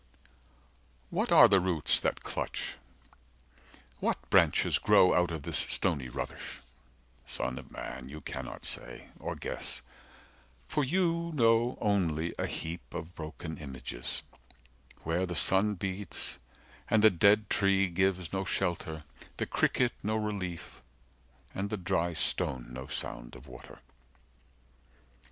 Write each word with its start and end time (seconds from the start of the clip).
What 1.11 1.31
are 1.31 1.47
the 1.47 1.59
roots 1.59 1.99
that 1.99 2.23
clutch, 2.23 2.77
what 3.99 4.31
branches 4.31 4.79
grow 4.79 5.13
Out 5.13 5.29
of 5.29 5.43
this 5.43 5.59
stony 5.69 6.09
rubbish? 6.09 6.59
Son 7.23 7.59
of 7.59 7.69
man, 7.69 7.97
20 8.07 8.11
You 8.11 8.21
cannot 8.21 8.65
say, 8.65 9.09
or 9.19 9.35
guess, 9.35 9.83
for 10.67 10.83
you 10.83 11.31
know 11.35 11.77
only 11.79 12.33
A 12.39 12.47
heap 12.47 12.95
of 12.95 13.13
broken 13.13 13.59
images, 13.59 14.23
where 15.03 15.27
the 15.27 15.35
sun 15.35 15.75
beats, 15.75 16.39
And 16.89 17.03
the 17.03 17.11
dead 17.11 17.47
tree 17.47 17.87
gives 17.87 18.33
no 18.33 18.43
shelter, 18.43 19.03
the 19.37 19.45
cricket 19.45 19.93
no 20.01 20.15
relief, 20.15 20.81
And 21.53 21.69
the 21.69 21.77
dry 21.77 22.13
stone 22.13 22.73
no 22.73 22.87
sound 22.87 23.35
of 23.35 23.45
water. 23.45 23.81